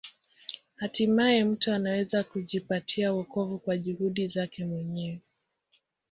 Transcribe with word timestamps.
Hatimaye 0.75 1.43
mtu 1.45 1.73
anaweza 1.73 2.23
kujipatia 2.23 3.13
wokovu 3.13 3.59
kwa 3.59 3.77
juhudi 3.77 4.27
zake 4.27 4.65
mwenyewe. 4.65 5.21